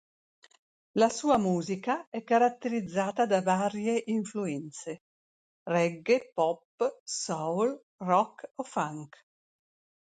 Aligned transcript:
La 0.93 1.09
sua 1.09 1.37
musica 1.37 2.07
è 2.09 2.23
caratterizzata 2.23 3.27
da 3.27 3.43
varie 3.43 4.01
influenze, 4.07 5.03
reggae, 5.67 6.31
pop, 6.33 7.01
soul, 7.03 7.79
rock 7.97 8.51
o 8.55 8.63
funk. 8.63 9.23